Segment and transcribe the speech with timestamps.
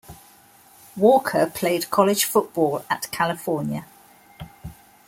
[0.95, 3.85] Walker played college football at California.